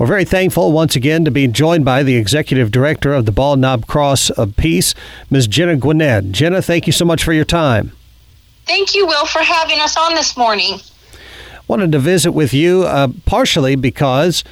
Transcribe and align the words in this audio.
We're 0.00 0.06
very 0.06 0.24
thankful 0.24 0.72
once 0.72 0.96
again 0.96 1.26
to 1.26 1.30
be 1.30 1.46
joined 1.46 1.84
by 1.84 2.02
the 2.02 2.16
executive 2.16 2.70
director 2.70 3.12
of 3.12 3.26
the 3.26 3.32
Bald 3.32 3.58
Knob 3.58 3.86
Cross 3.86 4.30
of 4.30 4.56
Peace, 4.56 4.94
Ms. 5.28 5.46
Jena 5.46 5.76
Guined. 5.76 6.34
Jena, 6.34 6.62
thank 6.62 6.86
you 6.86 6.92
so 6.94 7.04
much 7.04 7.22
for 7.22 7.34
your 7.34 7.44
time. 7.44 7.92
Thank 8.64 8.94
you, 8.94 9.06
Will, 9.06 9.26
for 9.26 9.40
having 9.40 9.78
us 9.78 9.98
on 9.98 10.14
this 10.14 10.38
morning. 10.38 10.80
Wanted 11.68 11.92
to 11.92 11.98
visit 11.98 12.32
with 12.32 12.54
you 12.54 12.84
uh, 12.84 13.08
partially 13.26 13.76
because, 13.76 14.42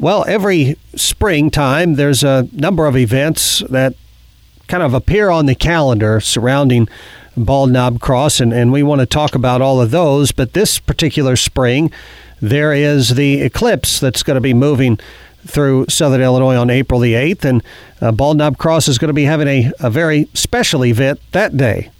well, 0.00 0.24
every 0.26 0.78
springtime 0.96 1.96
there's 1.96 2.24
a 2.24 2.48
number 2.52 2.86
of 2.86 2.96
events 2.96 3.62
that 3.68 3.92
kind 4.68 4.82
of 4.82 4.94
appear 4.94 5.28
on 5.28 5.44
the 5.44 5.54
calendar 5.54 6.18
surrounding 6.18 6.88
Bald 7.36 7.70
Knob 7.70 8.00
Cross, 8.00 8.40
and, 8.40 8.54
and 8.54 8.72
we 8.72 8.82
want 8.82 9.02
to 9.02 9.06
talk 9.06 9.34
about 9.34 9.60
all 9.60 9.82
of 9.82 9.90
those. 9.90 10.32
But 10.32 10.54
this 10.54 10.78
particular 10.78 11.36
spring, 11.36 11.92
there 12.40 12.72
is 12.72 13.14
the 13.14 13.42
eclipse 13.42 14.00
that's 14.00 14.22
going 14.22 14.36
to 14.36 14.40
be 14.40 14.54
moving 14.54 14.98
through 15.46 15.86
Southern 15.88 16.20
Illinois 16.20 16.56
on 16.56 16.70
April 16.70 17.00
the 17.00 17.14
8th, 17.14 17.44
and 17.44 17.62
uh, 18.00 18.12
Bald 18.12 18.36
Knob 18.36 18.58
Cross 18.58 18.88
is 18.88 18.98
going 18.98 19.08
to 19.08 19.14
be 19.14 19.24
having 19.24 19.48
a, 19.48 19.72
a 19.80 19.90
very 19.90 20.28
special 20.34 20.84
event 20.84 21.20
that 21.32 21.56
day. 21.56 21.90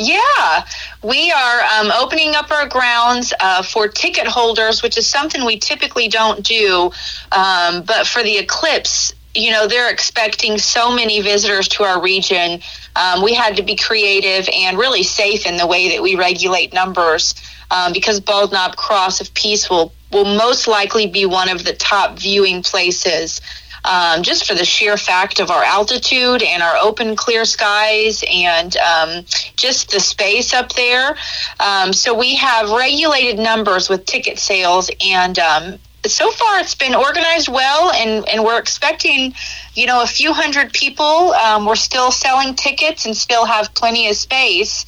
Yeah, 0.00 0.64
we 1.02 1.32
are 1.32 1.60
um, 1.80 1.90
opening 1.98 2.36
up 2.36 2.52
our 2.52 2.68
grounds 2.68 3.34
uh, 3.40 3.62
for 3.62 3.88
ticket 3.88 4.28
holders, 4.28 4.80
which 4.80 4.96
is 4.96 5.08
something 5.08 5.44
we 5.44 5.58
typically 5.58 6.06
don't 6.06 6.44
do. 6.44 6.92
Um, 7.32 7.82
but 7.82 8.06
for 8.06 8.22
the 8.22 8.38
eclipse, 8.38 9.12
you 9.34 9.50
know, 9.50 9.66
they're 9.66 9.90
expecting 9.90 10.58
so 10.58 10.94
many 10.94 11.20
visitors 11.20 11.68
to 11.68 11.84
our 11.84 12.00
region. 12.00 12.60
Um, 12.96 13.22
we 13.22 13.34
had 13.34 13.56
to 13.56 13.62
be 13.62 13.76
creative 13.76 14.48
and 14.52 14.78
really 14.78 15.02
safe 15.02 15.46
in 15.46 15.56
the 15.56 15.66
way 15.66 15.90
that 15.90 16.02
we 16.02 16.16
regulate 16.16 16.72
numbers 16.72 17.34
um, 17.70 17.92
because 17.92 18.20
Bald 18.20 18.52
Knob 18.52 18.76
Cross 18.76 19.20
of 19.20 19.32
Peace 19.34 19.68
will, 19.68 19.92
will 20.12 20.24
most 20.24 20.66
likely 20.66 21.06
be 21.06 21.26
one 21.26 21.48
of 21.48 21.64
the 21.64 21.74
top 21.74 22.18
viewing 22.18 22.62
places 22.62 23.40
um, 23.84 24.22
just 24.22 24.46
for 24.46 24.54
the 24.54 24.64
sheer 24.64 24.96
fact 24.96 25.40
of 25.40 25.50
our 25.50 25.62
altitude 25.62 26.42
and 26.42 26.62
our 26.62 26.76
open, 26.76 27.16
clear 27.16 27.44
skies 27.44 28.22
and 28.30 28.76
um, 28.76 29.24
just 29.56 29.90
the 29.90 30.00
space 30.00 30.52
up 30.52 30.72
there. 30.74 31.16
Um, 31.60 31.92
so 31.92 32.14
we 32.14 32.36
have 32.36 32.70
regulated 32.70 33.38
numbers 33.38 33.88
with 33.88 34.04
ticket 34.04 34.38
sales, 34.38 34.90
and 35.04 35.38
um, 35.38 35.78
so 36.06 36.30
far 36.30 36.60
it's 36.60 36.74
been 36.74 36.94
organized 36.94 37.48
well, 37.48 37.90
and, 37.92 38.28
and 38.28 38.44
we're 38.44 38.58
expecting, 38.58 39.34
you 39.74 39.86
know, 39.86 40.02
a 40.02 40.06
few 40.06 40.32
hundred 40.32 40.72
people. 40.72 41.32
Um, 41.32 41.66
we're 41.66 41.76
still 41.76 42.10
selling 42.10 42.54
tickets 42.54 43.06
and 43.06 43.16
still 43.16 43.44
have 43.44 43.74
plenty 43.74 44.08
of 44.08 44.16
space. 44.16 44.86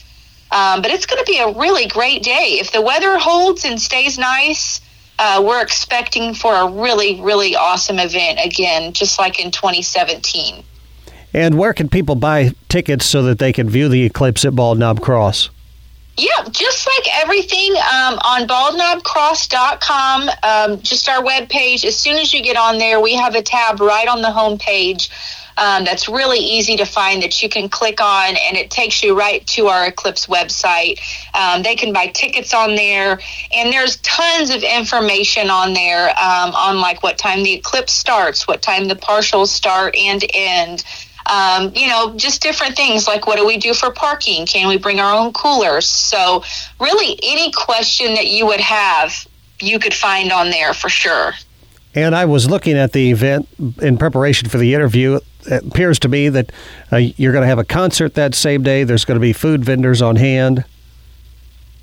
Um, 0.53 0.83
but 0.83 0.91
it's 0.91 1.07
going 1.07 1.25
to 1.25 1.31
be 1.31 1.39
a 1.39 1.53
really 1.53 1.87
great 1.87 2.23
day. 2.23 2.59
If 2.61 2.73
the 2.73 2.83
weather 2.83 3.19
holds 3.19 3.65
and 3.65 3.81
stays 3.81 4.19
nice, 4.19 4.81
uh, 5.19 5.43
we're 5.45 5.63
expecting 5.63 6.35
for 6.35 6.55
a 6.55 6.69
really, 6.69 7.21
really 7.21 7.55
awesome 7.55 7.99
event 7.99 8.41
again, 8.43 8.93
just 8.93 9.19
like 9.19 9.39
in 9.39 9.51
2017. 9.51 10.65
And 11.33 11.57
where 11.57 11.73
can 11.73 11.89
people 11.89 12.17
buy 12.17 12.53
tickets 12.69 13.07
so 13.07 13.23
that 13.23 13.39
they 13.39 13.53
can 13.53 13.69
view 13.69 13.89
the 13.89 14.03
eclipse 14.05 14.45
at 14.45 14.57
Bald 14.57 14.79
Knob 14.79 15.01
Cross? 15.01 15.51
Yeah, 16.21 16.45
just 16.51 16.87
like 16.87 17.09
everything 17.23 17.73
um, 17.77 18.19
on 18.23 18.47
baldknobcross.com, 18.47 20.29
um, 20.43 20.83
just 20.83 21.09
our 21.09 21.23
webpage. 21.23 21.83
As 21.87 21.97
soon 21.97 22.19
as 22.19 22.35
you 22.35 22.43
get 22.43 22.59
on 22.59 22.77
there, 22.77 23.01
we 23.01 23.15
have 23.15 23.35
a 23.35 23.41
tab 23.41 23.81
right 23.81 24.07
on 24.07 24.21
the 24.21 24.31
home 24.31 24.59
page 24.59 25.09
um, 25.57 25.85
that's 25.85 26.11
really 26.11 26.39
easy 26.39 26.77
to 26.77 26.85
find 26.85 27.23
that 27.23 27.43
you 27.43 27.49
can 27.49 27.71
click 27.71 28.03
on 28.03 28.37
and 28.37 28.59
it 28.59 28.71
takes 28.71 29.03
you 29.03 29.19
right 29.19 29.47
to 29.47 29.69
our 29.69 29.87
Eclipse 29.87 30.27
website. 30.27 31.01
Um, 31.35 31.63
they 31.63 31.75
can 31.75 31.95
buy 31.95 32.09
tickets 32.09 32.53
on 32.53 32.75
there 32.75 33.19
and 33.55 33.73
there's 33.73 33.97
tons 33.97 34.51
of 34.51 34.63
information 34.63 35.49
on 35.49 35.73
there 35.73 36.11
um, 36.11 36.55
on 36.55 36.81
like 36.81 37.03
what 37.03 37.17
time 37.17 37.43
the 37.45 37.55
eclipse 37.55 37.95
starts, 37.95 38.47
what 38.47 38.61
time 38.61 38.89
the 38.89 38.95
partials 38.95 39.49
start 39.49 39.97
and 39.97 40.23
end. 40.35 40.85
Um, 41.27 41.73
you 41.75 41.89
know, 41.89 42.15
just 42.17 42.43
different 42.43 42.77
things 42.77 43.07
like 43.07 43.27
what 43.27 43.37
do 43.37 43.47
we 43.47 43.57
do 43.57 43.75
for 43.75 43.91
parking? 43.91 44.47
Can 44.47 44.69
we 44.69 44.79
bring 44.79 45.01
our 45.01 45.15
own 45.15 45.33
coolers? 45.33 45.87
So, 45.87 46.43
really, 46.81 47.19
any 47.23 47.53
question 47.53 48.15
that 48.15 48.29
you 48.29 48.47
would 48.47 48.61
have, 48.61 49.27
you 49.61 49.79
could 49.79 49.95
find 49.95 50.33
on 50.33 50.51
there 50.51 50.75
for 50.75 50.89
sure. 50.89 51.33
And 51.95 52.15
I 52.15 52.25
was 52.25 52.49
looking 52.49 52.77
at 52.77 52.93
the 52.93 53.11
event 53.11 53.49
in 53.83 53.99
preparation 53.99 54.49
for 54.49 54.59
the 54.59 54.75
interview 54.75 55.19
it 55.47 55.67
appears 55.67 55.99
to 56.01 56.09
me 56.09 56.29
that 56.29 56.53
uh, 56.93 56.97
you're 56.97 57.33
going 57.33 57.43
to 57.43 57.49
have 57.49 57.59
a 57.59 57.65
concert 57.65 58.15
that 58.15 58.35
same 58.35 58.63
day. 58.63 58.85
There's 58.85 59.05
going 59.05 59.17
to 59.17 59.21
be 59.21 59.33
food 59.33 59.65
vendors 59.65 60.03
on 60.03 60.17
hand. 60.17 60.65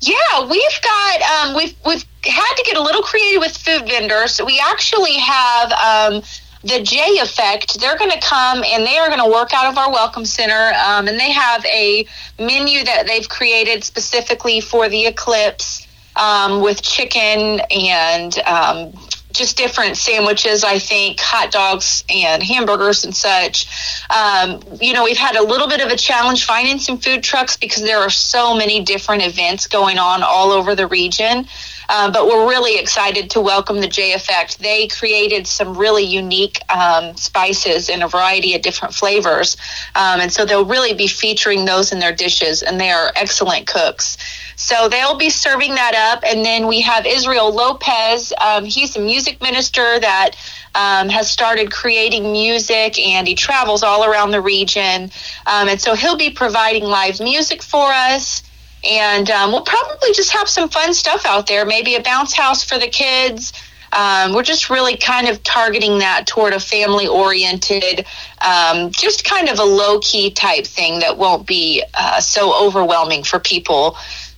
Yeah, 0.00 0.48
we've 0.48 0.80
got 0.82 1.22
um, 1.22 1.56
we've 1.56 1.74
we've 1.84 2.04
had 2.24 2.54
to 2.54 2.62
get 2.64 2.76
a 2.76 2.82
little 2.82 3.02
creative 3.02 3.40
with 3.40 3.56
food 3.56 3.88
vendors. 3.88 4.40
We 4.44 4.62
actually 4.64 5.14
have 5.14 5.72
um, 5.72 6.22
the 6.62 6.80
J 6.82 7.18
Effect. 7.20 7.80
They're 7.80 7.96
going 7.96 8.10
to 8.10 8.20
come 8.20 8.62
and 8.64 8.86
they 8.86 8.98
are 8.98 9.08
going 9.08 9.22
to 9.22 9.30
work 9.30 9.50
out 9.54 9.66
of 9.70 9.78
our 9.78 9.90
welcome 9.90 10.24
center, 10.24 10.72
um, 10.86 11.08
and 11.08 11.18
they 11.18 11.32
have 11.32 11.64
a 11.66 12.06
menu 12.38 12.84
that 12.84 13.06
they've 13.06 13.28
created 13.28 13.84
specifically 13.84 14.60
for 14.60 14.88
the 14.88 15.06
eclipse 15.06 15.86
um, 16.16 16.60
with 16.60 16.82
chicken 16.82 17.60
and 17.70 18.38
um, 18.40 18.92
just 19.32 19.56
different 19.56 19.96
sandwiches, 19.96 20.64
I 20.64 20.78
think, 20.78 21.20
hot 21.20 21.52
dogs 21.52 22.04
and 22.10 22.42
hamburgers 22.42 23.04
and 23.04 23.14
such. 23.14 23.68
Um, 24.10 24.60
you 24.80 24.92
know, 24.92 25.04
we've 25.04 25.16
had 25.16 25.36
a 25.36 25.42
little 25.42 25.68
bit 25.68 25.80
of 25.80 25.90
a 25.90 25.96
challenge 25.96 26.44
finding 26.44 26.78
some 26.78 26.98
food 26.98 27.22
trucks 27.22 27.56
because 27.56 27.82
there 27.82 27.98
are 27.98 28.10
so 28.10 28.54
many 28.54 28.82
different 28.82 29.24
events 29.24 29.66
going 29.68 29.98
on 29.98 30.22
all 30.22 30.50
over 30.50 30.74
the 30.74 30.86
region. 30.86 31.46
Uh, 31.88 32.10
but 32.10 32.26
we're 32.26 32.48
really 32.48 32.78
excited 32.78 33.30
to 33.30 33.40
welcome 33.40 33.80
the 33.80 33.88
J 33.88 34.12
Effect. 34.12 34.58
They 34.58 34.88
created 34.88 35.46
some 35.46 35.76
really 35.76 36.04
unique 36.04 36.60
um, 36.70 37.16
spices 37.16 37.88
in 37.88 38.02
a 38.02 38.08
variety 38.08 38.54
of 38.54 38.62
different 38.62 38.94
flavors. 38.94 39.56
Um, 39.94 40.20
and 40.20 40.32
so 40.32 40.44
they'll 40.44 40.64
really 40.64 40.94
be 40.94 41.06
featuring 41.06 41.64
those 41.64 41.92
in 41.92 41.98
their 41.98 42.14
dishes, 42.14 42.62
and 42.62 42.80
they 42.80 42.90
are 42.90 43.12
excellent 43.16 43.66
cooks. 43.66 44.18
So 44.58 44.88
they'll 44.88 45.16
be 45.16 45.30
serving 45.30 45.76
that 45.76 45.94
up. 45.94 46.24
And 46.26 46.44
then 46.44 46.66
we 46.66 46.80
have 46.80 47.06
Israel 47.06 47.54
Lopez. 47.54 48.32
Um, 48.40 48.64
he's 48.64 48.96
a 48.96 49.00
music 49.00 49.40
minister 49.40 50.00
that 50.00 50.32
um, 50.74 51.08
has 51.08 51.30
started 51.30 51.70
creating 51.70 52.32
music 52.32 52.98
and 52.98 53.26
he 53.26 53.36
travels 53.36 53.84
all 53.84 54.04
around 54.04 54.32
the 54.32 54.40
region. 54.40 55.12
Um, 55.46 55.68
and 55.68 55.80
so 55.80 55.94
he'll 55.94 56.16
be 56.16 56.30
providing 56.30 56.84
live 56.84 57.20
music 57.20 57.62
for 57.62 57.86
us. 57.92 58.42
And 58.84 59.30
um, 59.30 59.52
we'll 59.52 59.62
probably 59.62 60.12
just 60.12 60.32
have 60.32 60.48
some 60.48 60.68
fun 60.68 60.94
stuff 60.94 61.26
out 61.26 61.46
there, 61.46 61.64
maybe 61.64 61.94
a 61.94 62.02
bounce 62.02 62.34
house 62.34 62.62
for 62.62 62.78
the 62.78 62.88
kids. 62.88 63.52
Um, 63.92 64.34
we're 64.34 64.42
just 64.42 64.70
really 64.70 64.96
kind 64.96 65.28
of 65.28 65.42
targeting 65.42 65.98
that 65.98 66.26
toward 66.26 66.52
a 66.52 66.60
family 66.60 67.06
oriented, 67.06 68.06
um, 68.40 68.90
just 68.90 69.24
kind 69.24 69.48
of 69.48 69.58
a 69.58 69.64
low 69.64 69.98
key 70.00 70.30
type 70.30 70.66
thing 70.66 71.00
that 71.00 71.16
won't 71.16 71.46
be 71.46 71.82
uh, 71.94 72.20
so 72.20 72.54
overwhelming 72.66 73.24
for 73.24 73.38
people. 73.38 73.96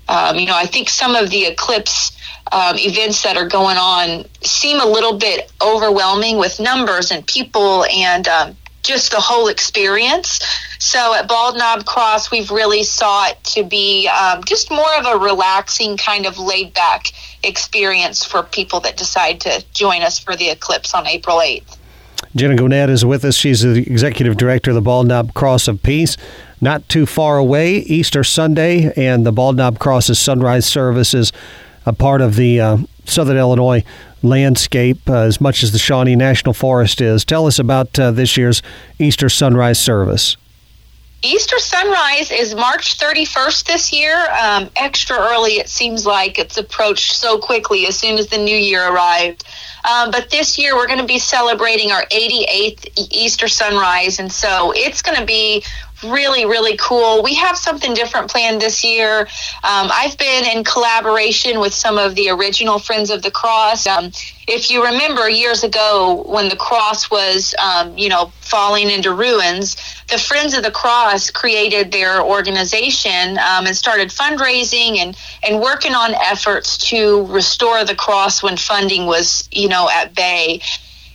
Um, 0.08 0.36
you 0.36 0.46
know, 0.46 0.56
I 0.56 0.66
think 0.66 0.88
some 0.88 1.14
of 1.14 1.30
the 1.30 1.46
eclipse 1.46 2.12
um, 2.52 2.76
events 2.78 3.22
that 3.22 3.36
are 3.36 3.46
going 3.46 3.76
on 3.76 4.24
seem 4.42 4.80
a 4.80 4.86
little 4.86 5.18
bit 5.18 5.50
overwhelming 5.62 6.36
with 6.38 6.58
numbers 6.58 7.10
and 7.10 7.26
people 7.26 7.84
and 7.84 8.26
um, 8.26 8.56
just 8.82 9.12
the 9.12 9.20
whole 9.20 9.48
experience. 9.48 10.40
So 10.78 11.14
at 11.14 11.28
Bald 11.28 11.56
Knob 11.56 11.84
Cross, 11.84 12.30
we've 12.30 12.50
really 12.50 12.82
sought 12.82 13.42
to 13.44 13.62
be 13.62 14.08
um, 14.08 14.42
just 14.44 14.70
more 14.70 14.94
of 14.98 15.06
a 15.06 15.18
relaxing, 15.18 15.96
kind 15.96 16.26
of 16.26 16.38
laid 16.38 16.72
back 16.74 17.12
experience 17.42 18.24
for 18.24 18.42
people 18.42 18.80
that 18.80 18.96
decide 18.96 19.40
to 19.42 19.64
join 19.72 20.02
us 20.02 20.18
for 20.18 20.36
the 20.36 20.50
eclipse 20.50 20.94
on 20.94 21.06
April 21.06 21.38
8th. 21.38 21.76
Jena 22.36 22.54
Guined 22.54 22.90
is 22.90 23.04
with 23.04 23.24
us. 23.24 23.34
She's 23.34 23.62
the 23.62 23.80
executive 23.80 24.36
director 24.36 24.70
of 24.70 24.76
the 24.76 24.80
Bald 24.80 25.08
Knob 25.08 25.34
Cross 25.34 25.68
of 25.68 25.82
Peace. 25.82 26.16
Not 26.60 26.88
too 26.88 27.06
far 27.06 27.38
away, 27.38 27.76
Easter 27.76 28.22
Sunday, 28.22 28.92
and 28.94 29.26
the 29.26 29.32
Bald 29.32 29.56
Knob 29.56 29.78
Cross's 29.78 30.18
sunrise 30.18 30.66
service 30.66 31.14
is 31.14 31.32
a 31.86 31.92
part 31.92 32.20
of 32.20 32.36
the 32.36 32.60
uh, 32.60 32.78
Southern 33.04 33.36
Illinois 33.36 33.84
landscape 34.22 35.08
uh, 35.08 35.20
as 35.20 35.40
much 35.40 35.62
as 35.62 35.72
the 35.72 35.78
Shawnee 35.78 36.16
National 36.16 36.52
Forest 36.52 37.00
is. 37.00 37.24
Tell 37.24 37.46
us 37.46 37.58
about 37.58 37.98
uh, 37.98 38.10
this 38.10 38.36
year's 38.36 38.62
Easter 38.98 39.28
sunrise 39.28 39.78
service. 39.78 40.36
Easter 41.22 41.58
sunrise 41.58 42.30
is 42.30 42.54
March 42.54 42.96
31st 42.96 43.64
this 43.64 43.92
year. 43.92 44.26
Um, 44.30 44.70
extra 44.76 45.18
early, 45.18 45.58
it 45.58 45.68
seems 45.68 46.06
like 46.06 46.38
it's 46.38 46.56
approached 46.56 47.12
so 47.12 47.38
quickly 47.38 47.86
as 47.86 47.98
soon 47.98 48.16
as 48.16 48.28
the 48.28 48.38
new 48.38 48.56
year 48.56 48.90
arrived. 48.90 49.44
Um, 49.90 50.10
but 50.10 50.30
this 50.30 50.58
year, 50.58 50.74
we're 50.74 50.86
going 50.86 50.98
to 50.98 51.06
be 51.06 51.18
celebrating 51.18 51.92
our 51.92 52.04
88th 52.06 52.88
Easter 53.10 53.48
sunrise. 53.48 54.18
And 54.18 54.32
so 54.32 54.72
it's 54.74 55.02
going 55.02 55.18
to 55.18 55.26
be 55.26 55.62
really, 56.02 56.46
really 56.46 56.76
cool. 56.76 57.22
We 57.22 57.34
have 57.34 57.56
something 57.56 57.94
different 57.94 58.30
planned 58.30 58.60
this 58.60 58.84
year. 58.84 59.20
Um, 59.20 59.90
I've 59.92 60.16
been 60.18 60.44
in 60.44 60.64
collaboration 60.64 61.60
with 61.60 61.74
some 61.74 61.98
of 61.98 62.14
the 62.14 62.30
original 62.30 62.78
Friends 62.78 63.10
of 63.10 63.22
the 63.22 63.30
Cross. 63.30 63.86
Um, 63.86 64.12
if 64.48 64.70
you 64.70 64.84
remember 64.84 65.28
years 65.28 65.62
ago 65.62 66.24
when 66.26 66.48
the 66.48 66.56
cross 66.56 67.10
was, 67.10 67.54
um, 67.62 67.96
you 67.96 68.08
know, 68.08 68.32
falling 68.40 68.90
into 68.90 69.12
ruins, 69.12 69.76
the 70.08 70.18
Friends 70.18 70.54
of 70.54 70.62
the 70.62 70.70
Cross 70.70 71.30
created 71.30 71.92
their 71.92 72.22
organization 72.22 73.38
um, 73.38 73.66
and 73.66 73.76
started 73.76 74.08
fundraising 74.08 74.98
and, 74.98 75.16
and 75.46 75.60
working 75.60 75.94
on 75.94 76.14
efforts 76.14 76.78
to 76.88 77.26
restore 77.26 77.84
the 77.84 77.94
cross 77.94 78.42
when 78.42 78.56
funding 78.56 79.06
was, 79.06 79.48
you 79.52 79.68
know, 79.68 79.88
at 79.88 80.14
bay. 80.14 80.60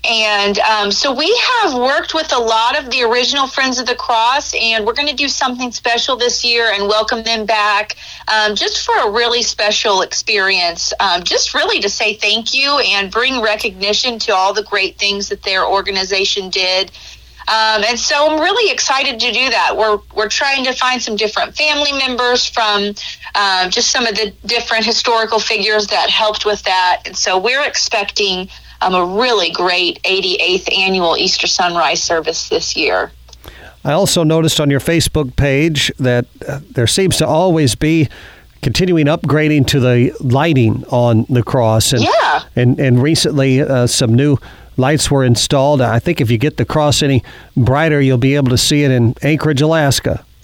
And 0.08 0.60
um, 0.60 0.92
so 0.92 1.12
we 1.12 1.36
have 1.36 1.74
worked 1.74 2.14
with 2.14 2.32
a 2.32 2.38
lot 2.38 2.78
of 2.78 2.92
the 2.92 3.02
original 3.04 3.48
Friends 3.48 3.80
of 3.80 3.88
the 3.88 3.96
Cross, 3.96 4.54
and 4.54 4.86
we're 4.86 4.94
going 4.94 5.08
to 5.08 5.16
do 5.16 5.28
something 5.28 5.72
special 5.72 6.16
this 6.16 6.46
year 6.46 6.72
and 6.72 6.88
welcome 6.88 7.24
them 7.24 7.46
back 7.46 7.96
um, 8.28 8.56
just 8.56 8.86
for 8.86 8.96
a 8.96 9.12
really 9.12 9.42
special 9.42 10.02
experience. 10.02 10.94
Um, 11.00 11.24
just 11.24 11.56
really 11.56 11.80
to 11.80 11.90
say 11.90 12.14
thank 12.14 12.54
you 12.54 12.78
and 12.78 13.12
bring 13.12 13.42
recognition 13.42 14.20
to 14.20 14.36
all 14.36 14.54
the 14.54 14.64
great 14.64 14.98
things 14.98 15.30
that 15.30 15.42
their 15.42 15.66
organization 15.66 16.50
did. 16.50 16.92
Um, 17.48 17.84
and 17.84 18.00
so 18.00 18.32
I'm 18.32 18.40
really 18.40 18.72
excited 18.72 19.20
to 19.20 19.32
do 19.32 19.50
that. 19.52 19.78
We're 19.78 20.00
we're 20.16 20.30
trying 20.30 20.66
to 20.66 20.74
find 20.74 21.02
some 21.02 21.16
different 21.16 21.56
family 21.56 21.94
members 21.94 22.48
from 22.48 22.96
um, 23.36 23.70
just 23.70 23.92
some 23.92 24.08
of 24.08 24.16
the 24.16 24.34
different 24.46 24.86
historical 24.86 25.40
figures 25.40 25.88
that 25.88 26.10
helped 26.10 26.46
with 26.46 26.64
that. 26.64 27.04
And 27.06 27.16
so 27.16 27.38
we're 27.38 27.64
expecting 27.64 28.50
um, 28.82 28.94
a 28.94 29.06
really 29.06 29.52
great 29.52 30.02
88th 30.04 30.72
annual 30.78 31.18
Easter 31.18 31.48
sunrise 31.48 32.04
service 32.04 32.50
this 32.50 32.76
year. 32.76 33.12
I 33.84 33.92
also 33.92 34.24
noticed 34.24 34.60
on 34.60 34.72
your 34.72 34.80
Facebook 34.80 35.36
page 35.36 35.92
that 36.00 36.26
uh, 36.48 36.60
there 36.72 36.88
seems 36.88 37.18
to 37.18 37.28
always 37.28 37.76
be 37.76 38.10
continuing 38.62 39.06
upgrading 39.06 39.68
to 39.68 39.80
the 39.80 40.12
lighting 40.20 40.84
on 40.86 41.26
the 41.30 41.44
cross. 41.44 41.94
And, 41.94 42.02
yeah. 42.02 42.44
And, 42.56 42.80
and 42.80 43.02
recently, 43.02 43.62
uh, 43.62 43.86
some 43.86 44.14
new 44.14 44.38
lights 44.76 45.12
were 45.12 45.24
installed. 45.24 45.82
I 45.82 46.00
think 46.00 46.20
if 46.20 46.32
you 46.32 46.40
get 46.40 46.58
the 46.58 46.66
cross 46.66 47.04
any 47.04 47.24
brighter, 47.56 48.02
you'll 48.02 48.18
be 48.18 48.36
able 48.36 48.50
to 48.50 48.58
see 48.58 48.84
it 48.84 48.90
in 48.90 49.14
Anchorage, 49.22 49.62
Alaska. 49.62 50.26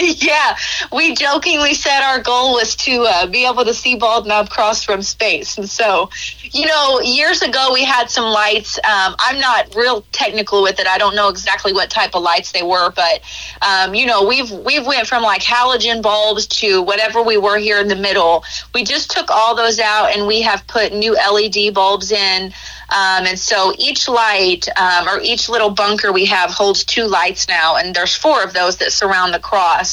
yeah, 0.16 0.56
we 0.92 1.14
jokingly 1.14 1.74
said 1.74 2.00
our 2.02 2.22
goal 2.22 2.54
was 2.54 2.74
to 2.74 3.04
uh, 3.06 3.26
be 3.26 3.46
able 3.46 3.64
to 3.64 3.74
see 3.74 3.96
Bald 3.96 4.26
Knob 4.26 4.48
Cross 4.48 4.84
from 4.84 5.02
space. 5.02 5.58
And 5.58 5.68
so, 5.68 6.08
you 6.42 6.66
know, 6.66 7.00
years 7.00 7.42
ago 7.42 7.70
we 7.72 7.84
had 7.84 8.08
some 8.08 8.24
lights. 8.24 8.78
Um, 8.78 9.14
I'm 9.18 9.38
not 9.38 9.74
real 9.74 10.02
technical 10.12 10.62
with 10.62 10.80
it. 10.80 10.86
I 10.86 10.96
don't 10.96 11.14
know 11.14 11.28
exactly 11.28 11.72
what 11.72 11.90
type 11.90 12.14
of 12.14 12.22
lights 12.22 12.52
they 12.52 12.62
were, 12.62 12.90
but 12.92 13.20
um, 13.60 13.94
you 13.94 14.06
know, 14.06 14.26
we've 14.26 14.50
we've 14.50 14.86
went 14.86 15.06
from 15.06 15.22
like 15.22 15.42
halogen 15.42 16.00
bulbs 16.02 16.46
to 16.46 16.80
whatever 16.80 17.22
we 17.22 17.36
were 17.36 17.58
here 17.58 17.78
in 17.78 17.88
the 17.88 17.96
middle. 17.96 18.44
We 18.74 18.84
just 18.84 19.10
took 19.10 19.30
all 19.30 19.54
those 19.54 19.78
out 19.78 20.16
and 20.16 20.26
we 20.26 20.40
have 20.42 20.66
put 20.66 20.94
new 20.94 21.14
LED 21.14 21.74
bulbs 21.74 22.10
in. 22.10 22.52
Um, 22.90 23.24
and 23.26 23.38
so 23.38 23.72
each 23.78 24.08
light 24.08 24.66
um, 24.76 25.08
or 25.08 25.20
each 25.20 25.48
little 25.48 25.70
bunker 25.70 26.12
we 26.12 26.24
have 26.26 26.50
holds 26.50 26.82
two 26.84 27.06
lights 27.06 27.46
now, 27.46 27.76
and 27.76 27.94
there's 27.94 28.16
four 28.16 28.42
of 28.42 28.52
those 28.52 28.78
that 28.78 28.92
surround 28.92 29.32
the 29.32 29.38
cross. 29.38 29.89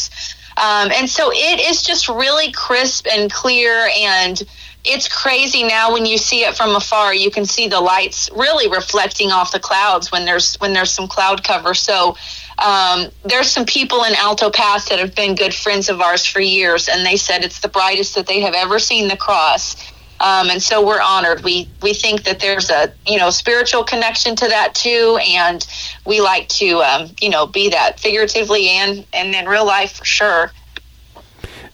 Um, 0.58 0.92
and 0.92 1.08
so 1.08 1.32
it 1.32 1.60
is 1.70 1.84
just 1.84 2.10
really 2.10 2.52
crisp 2.52 3.06
and 3.08 3.32
clear 3.32 3.90
and 3.96 4.42
it's 4.84 5.08
crazy 5.08 5.64
now 5.64 5.92
when 5.92 6.06
you 6.06 6.18
see 6.18 6.44
it 6.46 6.56
from 6.56 6.76
afar 6.76 7.14
you 7.14 7.30
can 7.30 7.46
see 7.46 7.68
the 7.68 7.80
lights 7.80 8.30
really 8.34 8.68
reflecting 8.70 9.32
off 9.32 9.52
the 9.52 9.60
clouds 9.60 10.12
when 10.12 10.26
there's 10.26 10.56
when 10.56 10.74
there's 10.74 10.92
some 10.92 11.08
cloud 11.08 11.44
cover. 11.44 11.74
So 11.74 12.16
um, 12.58 13.08
there's 13.24 13.52
some 13.52 13.66
people 13.66 14.04
in 14.04 14.14
alto 14.16 14.50
pass 14.50 14.90
that 14.90 14.98
have 14.98 15.14
been 15.14 15.36
good 15.36 15.54
friends 15.54 15.90
of 15.90 16.02
ours 16.02 16.26
for 16.26 16.40
years 16.40 16.90
and 16.90 17.06
they 17.06 17.18
said 17.18 17.44
it's 17.44 17.60
the 17.60 17.68
brightest 17.68 18.16
that 18.16 18.26
they 18.26 18.40
have 18.40 18.56
ever 18.56 18.80
seen 18.80 19.10
the 19.10 19.18
cross 19.18 19.76
um, 20.20 20.50
and 20.50 20.62
so 20.62 20.86
we're 20.86 21.02
honored. 21.02 21.44
We 21.44 21.70
we 21.82 21.94
think 21.94 22.24
that 22.24 22.40
there's 22.40 22.70
a 22.70 22.92
you 23.06 23.18
know 23.18 23.30
spiritual 23.30 23.84
connection 23.84 24.36
to 24.38 24.48
that 24.48 24.74
too, 24.74 25.20
and 25.28 25.66
we 26.06 26.22
like 26.22 26.48
to 26.50 26.82
um, 26.82 27.12
you 27.22 27.30
know 27.30 27.46
be 27.46 27.70
that 27.70 28.00
figuratively 28.00 28.70
and 28.70 29.06
and 29.14 29.36
in 29.36 29.46
real 29.48 29.66
life 29.66 29.98
for 29.98 30.06
sure. 30.06 30.52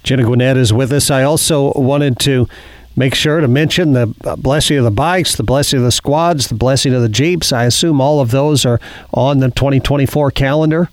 Jena 0.04 0.24
Guined 0.24 0.58
is 0.58 0.74
with 0.74 0.92
us. 0.92 1.10
I 1.10 1.24
also 1.24 1.72
wanted 1.74 2.20
to 2.20 2.50
make 2.96 3.16
sure 3.16 3.40
to 3.40 3.48
mention 3.48 3.94
the 3.94 4.08
blessing 4.38 4.78
of 4.78 4.84
the 4.84 4.92
bikes, 4.92 5.36
the 5.36 5.44
blessing 5.44 5.80
of 5.80 5.86
the 5.86 5.92
squads, 5.92 6.48
the 6.48 6.56
blessing 6.56 6.94
of 6.94 7.02
the 7.02 7.10
jeeps. 7.10 7.54
I 7.54 7.64
assume 7.64 8.02
all 8.02 8.20
of 8.20 8.32
those 8.32 8.66
are 8.66 8.80
on 9.14 9.40
the 9.40 9.50
2024 9.50 10.32
calendar. 10.32 10.90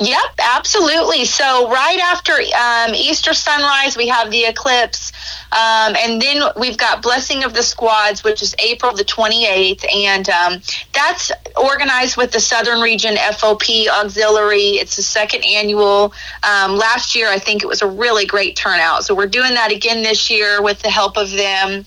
Yep, 0.00 0.40
absolutely. 0.40 1.24
So 1.24 1.70
right 1.70 2.00
after 2.00 2.32
um, 2.32 2.96
Easter 2.96 3.32
sunrise, 3.32 3.96
we 3.96 4.08
have 4.08 4.28
the 4.32 4.44
eclipse, 4.44 5.12
um, 5.52 5.94
and 5.96 6.20
then 6.20 6.42
we've 6.56 6.76
got 6.76 7.00
Blessing 7.00 7.44
of 7.44 7.54
the 7.54 7.62
Squads, 7.62 8.24
which 8.24 8.42
is 8.42 8.56
April 8.58 8.92
the 8.92 9.04
28th, 9.04 9.84
and 9.94 10.28
um, 10.28 10.62
that's 10.92 11.30
organized 11.56 12.16
with 12.16 12.32
the 12.32 12.40
Southern 12.40 12.80
Region 12.80 13.14
FOP 13.14 13.86
Auxiliary. 13.88 14.78
It's 14.78 14.96
the 14.96 15.02
second 15.02 15.44
annual. 15.44 16.12
Um, 16.42 16.76
last 16.76 17.14
year, 17.14 17.28
I 17.28 17.38
think 17.38 17.62
it 17.62 17.66
was 17.66 17.80
a 17.80 17.86
really 17.86 18.26
great 18.26 18.56
turnout. 18.56 19.04
So 19.04 19.14
we're 19.14 19.26
doing 19.28 19.54
that 19.54 19.70
again 19.70 20.02
this 20.02 20.28
year 20.28 20.60
with 20.60 20.82
the 20.82 20.90
help 20.90 21.16
of 21.16 21.30
them. 21.30 21.84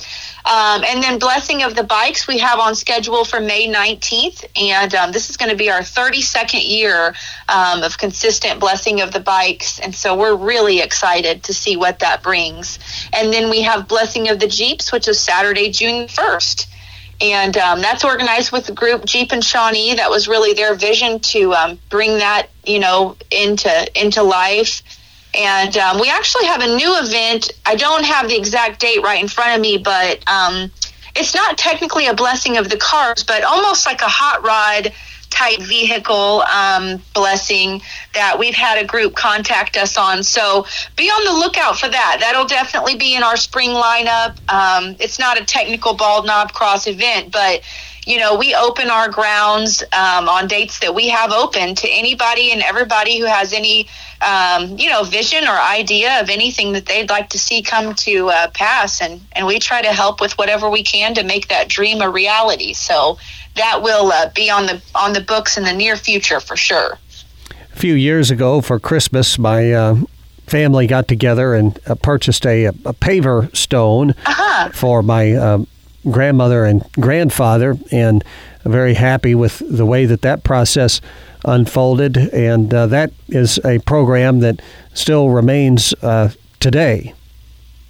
Um, 0.48 0.84
and 0.86 1.04
then 1.04 1.20
Blessing 1.20 1.64
of 1.64 1.76
the 1.76 1.84
Bikes 1.84 2.26
we 2.26 2.38
have 2.38 2.60
on 2.60 2.74
schedule 2.74 3.26
for 3.26 3.42
May 3.42 3.68
19th. 3.68 4.46
And 4.56 4.96
um, 4.96 5.12
this 5.12 5.30
is 5.30 5.36
going 5.36 5.52
to 5.52 5.58
be 5.58 5.70
our 5.70 5.82
32nd 5.82 6.66
year 6.66 7.14
um, 7.50 7.84
of 7.84 7.98
consistent 7.98 8.60
Blessing 8.62 9.02
of 9.02 9.12
the 9.12 9.20
Bikes. 9.20 9.80
And 9.80 9.94
so 9.94 10.16
we're 10.16 10.36
really 10.36 10.80
excited 10.80 11.44
to 11.44 11.54
see 11.54 11.76
what 11.76 12.00
that 12.00 12.24
brings. 12.24 12.80
And 13.12 13.34
then 13.34 13.50
we 13.50 13.64
have 13.64 13.90
Blessing 13.90 14.30
of 14.30 14.40
the 14.40 14.48
Jeeps, 14.48 14.94
which 14.94 15.10
is 15.10 15.20
Saturday, 15.20 15.70
June 15.70 16.08
1st 16.08 16.68
and 17.20 17.58
um, 17.58 17.82
that's 17.82 18.04
organized 18.04 18.52
with 18.52 18.68
the 18.68 18.74
group 18.74 19.06
Jeep 19.06 19.32
and 19.32 19.44
Shawnee. 19.44 19.96
That 19.96 20.10
was 20.10 20.28
really 20.28 20.54
their 20.54 20.76
vision 20.76 21.20
to 21.20 21.54
um, 21.54 21.80
bring 21.90 22.20
that, 22.20 22.50
you 22.64 22.80
know, 22.80 23.16
into 23.32 24.00
into 24.00 24.22
life. 24.22 24.84
And 25.34 25.76
um, 25.78 26.00
we 26.00 26.10
actually 26.10 26.46
have 26.46 26.62
a 26.62 26.76
new 26.76 26.98
event. 27.00 27.52
I 27.66 27.76
don't 27.76 28.04
have 28.04 28.28
the 28.28 28.38
exact 28.38 28.80
date 28.80 29.02
right 29.04 29.22
in 29.22 29.28
front 29.28 29.56
of 29.56 29.62
me, 29.62 29.78
but 29.78 30.24
um, 30.28 30.72
it's 31.16 31.36
not 31.36 31.58
technically 31.58 32.08
a 32.08 32.14
blessing 32.14 32.58
of 32.58 32.70
the 32.70 32.78
cars, 32.78 33.24
but 33.24 33.44
almost 33.44 33.86
like 33.86 34.02
a 34.02 34.08
hot 34.08 34.44
rod 34.44 34.94
type 35.30 35.60
vehicle 35.60 36.42
um, 36.44 37.02
blessing 37.14 37.82
that 38.14 38.40
we've 38.40 38.56
had 38.56 38.82
a 38.82 38.86
group 38.86 39.16
contact 39.16 39.78
us 39.78 39.98
on. 39.98 40.24
So 40.24 40.66
be 40.96 41.10
on 41.10 41.26
the 41.26 41.40
lookout 41.40 41.78
for 41.78 41.90
that. 41.90 42.18
That'll 42.20 42.48
definitely 42.48 42.96
be 42.96 43.16
in 43.16 43.24
our 43.24 43.38
spring 43.38 43.72
lineup. 43.72 44.38
Um, 44.50 44.96
it's 45.00 45.20
not 45.20 45.40
a 45.40 45.46
technical 45.46 45.94
bald 45.94 46.26
knob 46.26 46.54
cross 46.54 46.88
event, 46.88 47.32
but 47.32 47.62
you 48.08 48.18
know, 48.18 48.38
we 48.38 48.56
open 48.56 48.90
our 48.90 49.10
grounds 49.10 49.84
um, 49.92 50.30
on 50.30 50.48
dates 50.48 50.80
that 50.80 50.96
we 50.96 51.10
have 51.10 51.34
open 51.34 51.76
to 51.76 51.90
anybody 51.90 52.54
and 52.54 52.62
everybody 52.62 53.20
who 53.20 53.26
has 53.26 53.52
any, 53.52 53.86
um, 54.22 54.78
you 54.78 54.90
know, 54.90 55.04
vision 55.04 55.44
or 55.44 55.52
idea 55.52 56.22
of 56.22 56.30
anything 56.30 56.72
that 56.72 56.86
they'd 56.86 57.10
like 57.10 57.28
to 57.30 57.38
see 57.38 57.62
come 57.62 57.94
to 57.96 58.30
uh, 58.30 58.50
pass. 58.52 59.02
And, 59.02 59.20
and 59.34 59.46
we 59.46 59.60
try 59.60 59.82
to 59.82 59.92
help 59.92 60.22
with 60.22 60.38
whatever 60.38 60.70
we 60.70 60.84
can 60.84 61.16
to 61.16 61.24
make 61.24 61.50
that 61.50 61.68
dream 61.68 62.02
a 62.02 62.10
reality. 62.10 62.72
So 62.72 63.18
that 63.56 63.82
will 63.84 64.14
uh, 64.14 64.30
be 64.34 64.50
on 64.50 64.68
the 64.68 64.82
on 64.96 65.12
the 65.12 65.22
books 65.22 65.58
in 65.58 65.66
the 65.66 65.74
near 65.74 65.98
future 65.98 66.40
for 66.40 66.56
sure. 66.56 66.98
A 67.74 67.76
few 67.76 67.94
years 67.94 68.32
ago 68.32 68.62
for 68.62 68.80
Christmas, 68.80 69.38
my 69.38 69.74
uh, 69.74 69.96
family 70.46 70.88
got 70.88 71.10
together 71.10 71.54
and 71.54 71.78
uh, 71.86 71.96
purchased 71.96 72.46
a, 72.46 72.66
a 72.66 72.74
paver 72.74 73.54
stone 73.54 74.12
uh-huh. 74.26 74.70
for 74.70 75.04
my 75.04 75.34
um, 75.34 75.68
grandmother 76.12 76.66
and 76.66 76.84
grandfather, 76.94 77.78
and 77.92 78.24
very 78.64 78.94
happy 78.94 79.36
with 79.36 79.62
the 79.70 79.86
way 79.86 80.06
that 80.06 80.22
that 80.22 80.44
process 80.44 81.02
unfolded. 81.46 82.18
And 82.18 82.74
uh, 82.74 82.88
that 82.88 83.12
is 83.30 83.60
a 83.64 83.80
program 83.80 84.40
that 84.40 84.62
still 84.94 85.30
remains 85.30 85.94
uh, 86.02 86.30
today. 86.60 87.14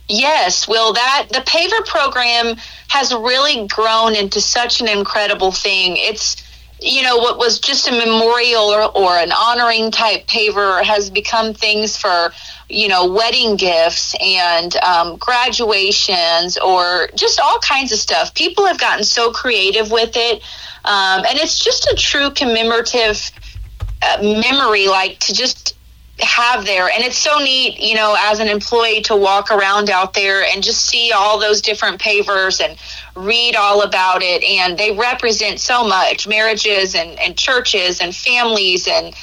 Yes, 0.10 0.68
well, 0.68 0.94
that 0.94 1.28
the 1.30 1.40
paver 1.40 1.86
program 1.86 2.56
has 2.90 3.14
really 3.14 3.68
grown 3.68 4.16
into 4.16 4.40
such 4.40 4.80
an 4.80 4.88
incredible 4.88 5.52
thing. 5.52 5.98
It's 5.98 6.38
you 6.80 7.02
know 7.02 7.18
what 7.18 7.38
was 7.38 7.60
just 7.60 7.88
a 7.88 7.92
memorial 7.92 8.64
or, 8.64 8.96
or 8.96 9.18
an 9.18 9.32
honoring 9.32 9.92
type 9.92 10.28
paver 10.28 10.84
has 10.84 11.10
become 11.10 11.54
things 11.54 11.98
for 11.98 12.32
you 12.70 12.88
know, 12.88 13.12
wedding 13.12 13.56
gifts 13.56 14.14
and 14.22 14.76
um, 14.78 15.16
graduations 15.18 16.58
or 16.58 17.10
just 17.16 17.40
all 17.40 17.60
kinds 17.60 17.92
of 17.92 17.98
stuff. 17.98 18.34
People 18.34 18.66
have 18.66 18.80
gotten 18.80 19.04
so 19.04 19.32
creative 19.32 19.90
with 19.92 20.12
it. 20.16 20.42
Um, 20.84 21.24
and 21.26 21.38
it's 21.38 21.64
just 21.64 21.88
a 21.88 21.96
true 21.96 22.30
commemorative 22.32 23.32
uh, 24.02 24.18
memory, 24.22 24.88
like 24.88 25.20
to 25.20 25.34
just 25.34 25.77
have 26.20 26.66
there. 26.66 26.90
And 26.90 27.04
it's 27.04 27.18
so 27.18 27.38
neat, 27.40 27.80
you 27.80 27.96
know, 27.96 28.16
as 28.18 28.40
an 28.40 28.48
employee 28.48 29.02
to 29.04 29.16
walk 29.16 29.52
around 29.52 29.90
out 29.90 30.14
there 30.14 30.44
and 30.44 30.64
just 30.64 30.86
see 30.86 31.12
all 31.12 31.40
those 31.40 31.62
different 31.62 32.02
pavers 32.02 32.64
and 32.64 32.78
read 33.16 33.56
all 33.56 33.84
about 33.84 34.22
it. 34.24 34.44
And 34.44 34.78
they 34.78 34.92
represent 34.92 35.60
so 35.60 35.88
much 35.88 36.28
marriages 36.28 36.96
and, 36.96 37.20
and 37.20 37.38
churches 37.38 38.02
and 38.02 38.16
families 38.16 38.88
and 38.88 39.14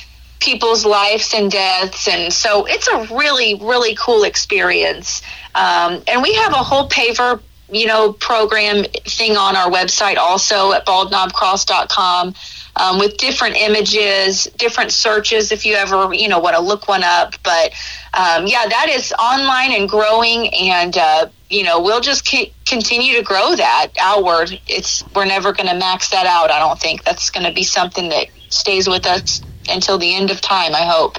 people's 0.40 0.84
lives 0.84 1.32
and 1.34 1.50
deaths. 1.50 2.06
And 2.06 2.32
so 2.32 2.66
it's 2.66 2.86
a 2.86 3.14
really, 3.14 3.54
really 3.54 3.96
cool 3.96 4.24
experience. 4.24 5.22
Um, 5.54 6.02
and 6.06 6.22
we 6.22 6.34
have 6.34 6.52
a 6.52 6.56
whole 6.56 6.88
paver, 6.88 7.40
you 7.70 7.86
know, 7.86 8.12
program 8.12 8.84
thing 8.84 9.36
on 9.36 9.56
our 9.56 9.70
website 9.70 10.16
also 10.18 10.72
at 10.72 10.86
baldknobcross.com. 10.86 12.34
Um, 12.76 12.98
with 12.98 13.18
different 13.18 13.56
images, 13.56 14.44
different 14.58 14.90
searches 14.90 15.52
if 15.52 15.64
you 15.64 15.74
ever, 15.74 16.12
you 16.12 16.26
know, 16.26 16.40
want 16.40 16.56
to 16.56 16.62
look 16.62 16.88
one 16.88 17.04
up. 17.04 17.34
But 17.44 17.72
um, 18.14 18.48
yeah, 18.48 18.66
that 18.66 18.88
is 18.90 19.12
online 19.12 19.72
and 19.72 19.88
growing, 19.88 20.52
and 20.52 20.96
uh, 20.96 21.28
you 21.50 21.62
know, 21.62 21.80
we'll 21.80 22.00
just 22.00 22.28
continue 22.66 23.16
to 23.16 23.22
grow 23.22 23.54
that 23.54 23.92
outward. 24.00 24.58
It's 24.66 25.04
we're 25.14 25.24
never 25.24 25.52
going 25.52 25.68
to 25.68 25.76
max 25.76 26.10
that 26.10 26.26
out. 26.26 26.50
I 26.50 26.58
don't 26.58 26.80
think 26.80 27.04
that's 27.04 27.30
going 27.30 27.46
to 27.46 27.52
be 27.52 27.62
something 27.62 28.08
that 28.08 28.26
stays 28.48 28.88
with 28.88 29.06
us 29.06 29.40
until 29.68 29.96
the 29.96 30.14
end 30.14 30.30
of 30.30 30.40
time. 30.40 30.74
I 30.74 30.84
hope. 30.84 31.18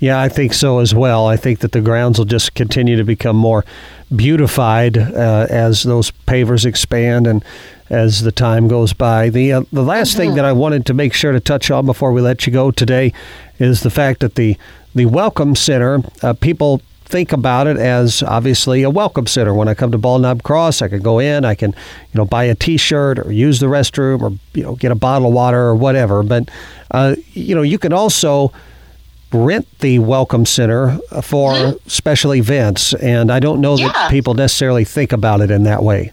Yeah, 0.00 0.20
I 0.20 0.30
think 0.30 0.54
so 0.54 0.78
as 0.78 0.94
well. 0.94 1.26
I 1.26 1.36
think 1.36 1.58
that 1.60 1.72
the 1.72 1.82
grounds 1.82 2.18
will 2.18 2.24
just 2.24 2.54
continue 2.54 2.96
to 2.96 3.04
become 3.04 3.36
more 3.36 3.66
beautified 4.14 4.96
uh, 4.96 5.46
as 5.50 5.82
those 5.82 6.10
pavers 6.10 6.64
expand 6.64 7.26
and 7.26 7.44
as 7.90 8.22
the 8.22 8.32
time 8.32 8.68
goes 8.68 8.92
by. 8.92 9.28
The 9.28 9.52
uh, 9.52 9.62
the 9.72 9.82
last 9.82 10.10
mm-hmm. 10.10 10.18
thing 10.18 10.34
that 10.36 10.44
I 10.44 10.52
wanted 10.52 10.86
to 10.86 10.94
make 10.94 11.12
sure 11.12 11.32
to 11.32 11.40
touch 11.40 11.70
on 11.70 11.84
before 11.84 12.12
we 12.12 12.20
let 12.22 12.46
you 12.46 12.52
go 12.52 12.70
today 12.70 13.12
is 13.58 13.82
the 13.82 13.90
fact 13.90 14.20
that 14.20 14.36
the 14.36 14.56
the 14.94 15.06
Welcome 15.06 15.54
Center, 15.54 16.02
uh, 16.22 16.32
people 16.32 16.80
think 17.10 17.32
about 17.32 17.66
it 17.66 17.76
as 17.76 18.22
obviously 18.22 18.82
a 18.82 18.90
welcome 18.90 19.26
center. 19.26 19.52
When 19.52 19.66
I 19.66 19.74
come 19.74 19.90
to 19.90 19.98
Bald 19.98 20.22
Knob 20.22 20.44
Cross, 20.44 20.80
I 20.80 20.88
can 20.88 21.02
go 21.02 21.18
in, 21.18 21.44
I 21.44 21.56
can, 21.56 21.70
you 21.72 22.18
know, 22.18 22.24
buy 22.24 22.44
a 22.44 22.54
T-shirt 22.54 23.18
or 23.18 23.32
use 23.32 23.58
the 23.58 23.66
restroom 23.66 24.22
or 24.22 24.30
you 24.54 24.62
know 24.62 24.76
get 24.76 24.92
a 24.92 24.94
bottle 24.94 25.28
of 25.28 25.34
water 25.34 25.60
or 25.60 25.74
whatever. 25.74 26.22
But 26.22 26.48
uh, 26.92 27.16
you 27.32 27.54
know, 27.54 27.62
you 27.62 27.78
can 27.78 27.92
also 27.92 28.52
rent 29.32 29.66
the 29.80 29.98
Welcome 29.98 30.46
Center 30.46 30.98
for 31.22 31.52
mm-hmm. 31.52 31.88
special 31.88 32.34
events, 32.34 32.94
and 32.94 33.30
I 33.30 33.40
don't 33.40 33.60
know 33.60 33.76
yeah. 33.76 33.92
that 33.92 34.10
people 34.10 34.34
necessarily 34.34 34.84
think 34.84 35.12
about 35.12 35.40
it 35.40 35.50
in 35.50 35.64
that 35.64 35.82
way. 35.82 36.12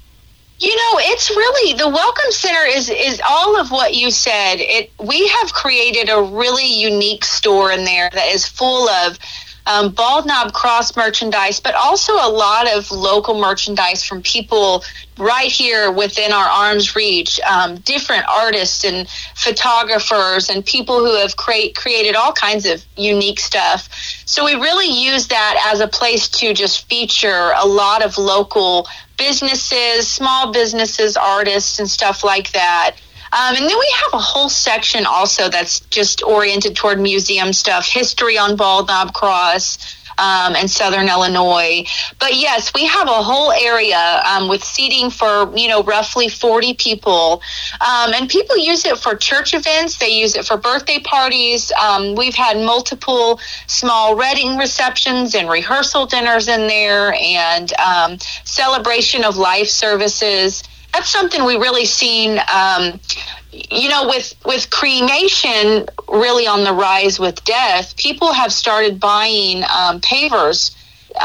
You 0.60 0.76
know, 0.76 1.00
it's 1.00 1.30
really 1.30 1.78
the 1.78 1.88
Welcome 1.88 2.32
Center 2.32 2.66
is 2.66 2.90
is 2.90 3.22
all 3.28 3.60
of 3.60 3.70
what 3.70 3.94
you 3.94 4.10
said. 4.10 4.56
It 4.58 4.92
we 5.00 5.28
have 5.28 5.54
created 5.54 6.10
a 6.10 6.22
really 6.22 6.66
unique 6.66 7.26
store 7.26 7.72
in 7.72 7.86
there 7.86 8.10
that 8.12 8.28
is 8.28 8.48
full 8.48 8.90
of 8.90 9.20
um, 9.67 9.91
Bald 9.91 10.25
Knob 10.25 10.53
Cross 10.53 10.95
merchandise, 10.95 11.59
but 11.59 11.75
also 11.75 12.13
a 12.13 12.29
lot 12.29 12.74
of 12.74 12.89
local 12.89 13.39
merchandise 13.39 14.03
from 14.03 14.21
people 14.21 14.83
right 15.17 15.51
here 15.51 15.91
within 15.91 16.31
our 16.31 16.47
arm's 16.47 16.95
reach. 16.95 17.39
Um, 17.41 17.75
different 17.77 18.24
artists 18.29 18.86
and 18.86 19.09
photographers 19.36 20.50
and 20.50 20.65
people 20.65 21.00
who 21.00 21.15
have 21.17 21.36
create, 21.36 21.75
created 21.75 22.15
all 22.15 22.31
kinds 22.31 22.65
of 22.65 22.83
unique 22.95 23.39
stuff. 23.39 23.89
So 24.25 24.45
we 24.45 24.55
really 24.55 24.88
use 24.88 25.27
that 25.27 25.69
as 25.71 25.81
a 25.81 25.88
place 25.88 26.29
to 26.29 26.53
just 26.53 26.88
feature 26.88 27.51
a 27.57 27.67
lot 27.67 28.03
of 28.05 28.17
local 28.17 28.88
businesses, 29.17 30.07
small 30.07 30.53
businesses, 30.53 31.17
artists, 31.17 31.79
and 31.79 31.89
stuff 31.89 32.24
like 32.24 32.51
that. 32.53 32.95
Um, 33.38 33.56
and 33.56 33.70
then 33.70 33.77
we 33.77 33.94
have 34.03 34.13
a 34.13 34.24
whole 34.24 34.50
section 34.50 35.06
also 35.06 35.48
that's 35.48 35.82
just 35.82 36.24
oriented 36.24 36.75
toward 36.75 37.00
museum 37.00 37.53
stuff, 37.53 37.86
history 37.88 38.38
on 38.38 38.56
Bald 38.56 38.88
Knob 38.88 39.13
Cross. 39.13 39.96
Um, 40.20 40.56
and 40.56 40.67
Southern 40.67 41.10
Illinois. 41.10 41.86
But 42.20 42.34
yes, 42.34 42.74
we 42.74 42.88
have 42.88 43.08
a 43.08 43.22
whole 43.22 43.51
area 43.51 44.24
um, 44.25 44.48
with 44.50 44.63
seating 44.63 45.12
for 45.12 45.56
you 45.56 45.67
know 45.67 45.84
roughly 45.84 46.27
forty 46.27 46.74
people, 46.74 47.44
um, 47.82 48.13
and 48.15 48.27
people 48.27 48.58
use 48.58 48.84
it 48.86 48.98
for 48.98 49.13
church 49.13 49.53
events. 49.53 50.00
They 50.00 50.10
use 50.10 50.36
it 50.36 50.44
for 50.44 50.58
birthday 50.58 50.98
parties. 50.98 51.72
Um, 51.79 52.15
we've 52.15 52.34
had 52.34 52.58
multiple 52.58 53.39
small 53.67 54.17
wedding 54.17 54.58
receptions 54.58 55.36
and 55.36 55.48
rehearsal 55.48 56.08
dinners 56.08 56.48
in 56.48 56.65
there, 56.65 57.13
and 57.13 57.72
um, 57.79 58.17
celebration 58.44 59.24
of 59.24 59.38
life 59.38 59.70
services 59.70 60.63
that's 60.94 61.10
something 61.10 61.44
we 61.44 61.56
really 61.56 61.86
seen. 61.86 62.39
Um, 62.53 63.00
you 63.51 63.89
know, 63.89 64.08
with 64.08 64.36
with 64.46 64.70
cremation 64.70 65.88
really 66.10 66.48
on 66.48 66.63
the 66.63 66.74
rise 66.74 67.20
with 67.20 67.44
death, 67.44 67.96
people 67.98 68.34
have 68.34 68.51
started 68.51 69.00
buying 69.00 69.63
um, 69.63 70.01
pavers. 70.01 70.75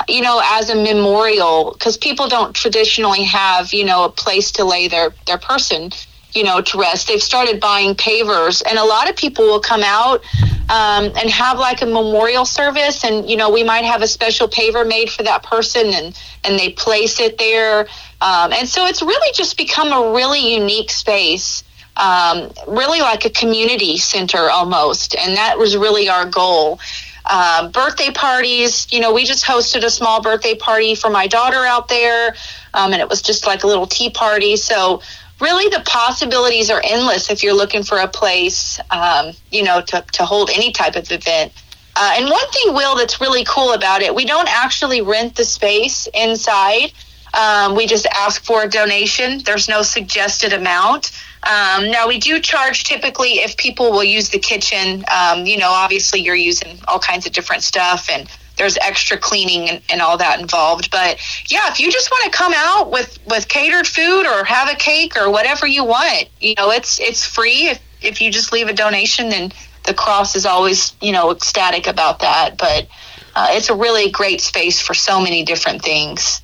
You 0.08 0.22
know, 0.22 0.40
as 0.42 0.70
a 0.70 0.74
memorial, 0.74 1.72
because 1.72 1.98
people 1.98 2.26
don't 2.26 2.54
traditionally 2.54 3.24
have 3.24 3.74
you 3.74 3.84
know 3.84 4.04
a 4.04 4.10
place 4.10 4.52
to 4.52 4.64
lay 4.64 4.88
their 4.88 5.14
their 5.26 5.38
person 5.38 5.90
you 6.34 6.44
know, 6.44 6.60
to 6.60 6.78
rest. 6.78 7.08
They've 7.08 7.22
started 7.22 7.60
buying 7.60 7.94
pavers, 7.94 8.62
and 8.68 8.78
a 8.78 8.84
lot 8.84 9.08
of 9.08 9.16
people 9.16 9.44
will 9.44 9.60
come 9.60 9.82
out 9.82 10.24
um, 10.70 11.12
and 11.16 11.30
have 11.30 11.58
like 11.58 11.82
a 11.82 11.86
memorial 11.86 12.44
service, 12.44 13.04
and 13.04 13.28
you 13.28 13.36
know, 13.36 13.50
we 13.50 13.64
might 13.64 13.84
have 13.84 14.02
a 14.02 14.08
special 14.08 14.48
paver 14.48 14.86
made 14.86 15.10
for 15.10 15.22
that 15.22 15.42
person, 15.42 15.86
and 15.88 16.18
and 16.44 16.58
they 16.58 16.70
place 16.70 17.20
it 17.20 17.38
there, 17.38 17.80
um, 18.20 18.52
and 18.52 18.68
so 18.68 18.86
it's 18.86 19.02
really 19.02 19.32
just 19.34 19.56
become 19.56 19.92
a 19.92 20.12
really 20.14 20.54
unique 20.54 20.90
space. 20.90 21.64
Um, 21.94 22.50
really 22.66 23.02
like 23.02 23.26
a 23.26 23.30
community 23.30 23.98
center 23.98 24.48
almost, 24.48 25.14
and 25.14 25.36
that 25.36 25.58
was 25.58 25.76
really 25.76 26.08
our 26.08 26.24
goal. 26.24 26.80
Uh, 27.24 27.68
birthday 27.68 28.10
parties, 28.10 28.88
you 28.90 28.98
know, 28.98 29.12
we 29.12 29.24
just 29.24 29.44
hosted 29.44 29.84
a 29.84 29.90
small 29.90 30.20
birthday 30.20 30.54
party 30.54 30.94
for 30.94 31.08
my 31.08 31.26
daughter 31.26 31.64
out 31.64 31.88
there, 31.88 32.34
um, 32.74 32.92
and 32.92 33.00
it 33.00 33.08
was 33.08 33.22
just 33.22 33.46
like 33.46 33.62
a 33.62 33.66
little 33.66 33.86
tea 33.86 34.10
party. 34.10 34.56
So 34.56 35.02
really 35.42 35.68
the 35.68 35.82
possibilities 35.84 36.70
are 36.70 36.80
endless 36.84 37.30
if 37.30 37.42
you're 37.42 37.52
looking 37.52 37.82
for 37.82 37.98
a 37.98 38.08
place, 38.08 38.80
um, 38.90 39.32
you 39.50 39.64
know, 39.64 39.82
to, 39.82 40.02
to 40.12 40.24
hold 40.24 40.48
any 40.50 40.72
type 40.72 40.96
of 40.96 41.10
event. 41.10 41.52
Uh, 41.96 42.14
and 42.16 42.30
one 42.30 42.50
thing, 42.52 42.72
Will, 42.74 42.96
that's 42.96 43.20
really 43.20 43.44
cool 43.44 43.72
about 43.74 44.00
it, 44.00 44.14
we 44.14 44.24
don't 44.24 44.48
actually 44.48 45.02
rent 45.02 45.36
the 45.36 45.44
space 45.44 46.08
inside. 46.14 46.92
Um, 47.34 47.74
we 47.74 47.86
just 47.86 48.06
ask 48.06 48.44
for 48.44 48.62
a 48.62 48.68
donation. 48.68 49.42
There's 49.44 49.68
no 49.68 49.82
suggested 49.82 50.52
amount. 50.52 51.10
Um, 51.42 51.90
now, 51.90 52.06
we 52.06 52.18
do 52.18 52.38
charge 52.40 52.84
typically 52.84 53.40
if 53.40 53.56
people 53.56 53.90
will 53.90 54.04
use 54.04 54.28
the 54.28 54.38
kitchen. 54.38 55.04
Um, 55.10 55.44
you 55.46 55.58
know, 55.58 55.70
obviously, 55.70 56.20
you're 56.20 56.36
using 56.36 56.78
all 56.86 56.98
kinds 56.98 57.26
of 57.26 57.32
different 57.32 57.62
stuff, 57.62 58.08
and 58.10 58.28
there's 58.56 58.76
extra 58.78 59.16
cleaning 59.16 59.68
and, 59.68 59.82
and 59.90 60.00
all 60.00 60.18
that 60.18 60.40
involved. 60.40 60.90
But 60.90 61.18
yeah, 61.50 61.70
if 61.70 61.80
you 61.80 61.90
just 61.90 62.10
want 62.10 62.24
to 62.24 62.36
come 62.36 62.52
out 62.54 62.90
with 62.90 63.18
with 63.26 63.48
catered 63.48 63.86
food 63.86 64.26
or 64.26 64.44
have 64.44 64.68
a 64.68 64.74
cake 64.74 65.16
or 65.16 65.30
whatever 65.30 65.66
you 65.66 65.84
want, 65.84 66.28
you 66.40 66.54
know, 66.56 66.70
it's 66.70 67.00
it's 67.00 67.24
free. 67.24 67.68
If 67.68 67.80
if 68.00 68.20
you 68.20 68.30
just 68.30 68.52
leave 68.52 68.68
a 68.68 68.72
donation, 68.72 69.28
then 69.28 69.52
the 69.84 69.94
cross 69.94 70.36
is 70.36 70.46
always 70.46 70.94
you 71.00 71.12
know 71.12 71.30
ecstatic 71.30 71.86
about 71.86 72.20
that. 72.20 72.56
But 72.58 72.88
uh, 73.34 73.48
it's 73.50 73.70
a 73.70 73.74
really 73.74 74.10
great 74.10 74.40
space 74.40 74.80
for 74.80 74.94
so 74.94 75.20
many 75.20 75.44
different 75.44 75.82
things. 75.82 76.42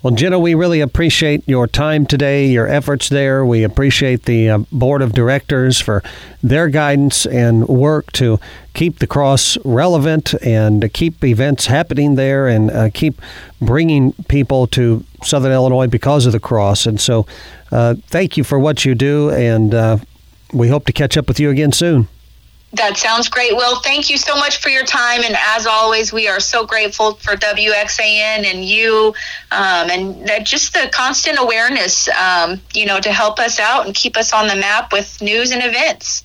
Well, 0.00 0.14
Jena, 0.14 0.38
we 0.38 0.54
really 0.54 0.80
appreciate 0.80 1.42
your 1.48 1.66
time 1.66 2.06
today, 2.06 2.46
your 2.46 2.68
efforts 2.68 3.08
there. 3.08 3.44
We 3.44 3.64
appreciate 3.64 4.26
the 4.26 4.48
uh, 4.48 4.58
board 4.70 5.02
of 5.02 5.12
directors 5.12 5.80
for 5.80 6.04
their 6.40 6.68
guidance 6.68 7.26
and 7.26 7.66
work 7.66 8.12
to 8.12 8.38
keep 8.78 9.00
the 9.00 9.08
cross 9.08 9.58
relevant 9.64 10.34
and 10.40 10.92
keep 10.92 11.24
events 11.24 11.66
happening 11.66 12.14
there 12.14 12.46
and 12.46 12.70
uh, 12.70 12.88
keep 12.94 13.20
bringing 13.60 14.12
people 14.28 14.68
to 14.68 15.04
Southern 15.24 15.50
Illinois 15.50 15.88
because 15.88 16.26
of 16.26 16.32
the 16.32 16.38
cross. 16.38 16.86
And 16.86 17.00
so, 17.00 17.26
uh, 17.72 17.96
thank 18.06 18.36
you 18.36 18.44
for 18.44 18.56
what 18.56 18.84
you 18.84 18.94
do, 18.94 19.30
and 19.30 19.74
uh, 19.74 19.98
we 20.52 20.68
hope 20.68 20.86
to 20.86 20.92
catch 20.92 21.16
up 21.16 21.26
with 21.26 21.40
you 21.40 21.50
again 21.50 21.72
soon. 21.72 22.06
That 22.74 22.96
sounds 22.96 23.28
great, 23.28 23.56
Will. 23.56 23.80
Thank 23.80 24.10
you 24.10 24.16
so 24.16 24.36
much 24.36 24.58
for 24.58 24.68
your 24.68 24.84
time. 24.84 25.22
And 25.24 25.36
as 25.36 25.66
always, 25.66 26.12
we 26.12 26.28
are 26.28 26.38
so 26.38 26.64
grateful 26.64 27.14
for 27.14 27.34
WXAN 27.34 28.44
and 28.44 28.64
you 28.64 29.12
um, 29.50 29.90
and 29.90 30.46
just 30.46 30.74
the 30.74 30.88
constant 30.92 31.38
awareness, 31.40 32.08
um, 32.10 32.60
you 32.74 32.86
know, 32.86 33.00
to 33.00 33.10
help 33.10 33.40
us 33.40 33.58
out 33.58 33.86
and 33.86 33.94
keep 33.94 34.16
us 34.16 34.32
on 34.32 34.46
the 34.46 34.54
map 34.54 34.92
with 34.92 35.20
news 35.20 35.50
and 35.50 35.64
events. 35.64 36.24